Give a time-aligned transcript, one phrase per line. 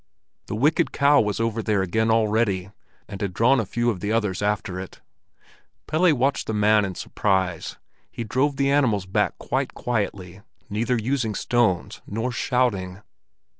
[0.47, 2.71] The wicked cow was over there again already,
[3.07, 4.99] and had drawn a few of the others after it.
[5.85, 7.77] Pelle watched the man in surprise;
[8.09, 10.41] he drove the animals back quite quietly,
[10.71, 13.03] neither using stones nor shouting.